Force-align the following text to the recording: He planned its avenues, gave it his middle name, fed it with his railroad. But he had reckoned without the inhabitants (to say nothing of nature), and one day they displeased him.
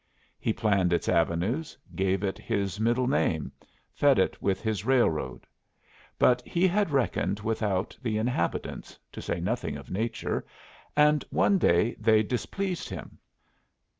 He 0.39 0.51
planned 0.51 0.93
its 0.93 1.07
avenues, 1.07 1.77
gave 1.93 2.23
it 2.23 2.39
his 2.39 2.79
middle 2.79 3.05
name, 3.05 3.51
fed 3.93 4.17
it 4.17 4.41
with 4.41 4.59
his 4.59 4.83
railroad. 4.83 5.45
But 6.17 6.41
he 6.41 6.67
had 6.67 6.89
reckoned 6.89 7.41
without 7.41 7.95
the 8.01 8.17
inhabitants 8.17 8.97
(to 9.11 9.21
say 9.21 9.39
nothing 9.39 9.77
of 9.77 9.91
nature), 9.91 10.43
and 10.97 11.23
one 11.29 11.59
day 11.59 11.93
they 11.99 12.23
displeased 12.23 12.89
him. 12.89 13.19